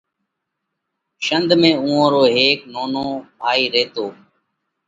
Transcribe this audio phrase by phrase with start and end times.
[1.25, 3.05] شنڌ ۾ اُوئون رو هيڪ نونو
[3.41, 4.05] ڀائِي ريتو۔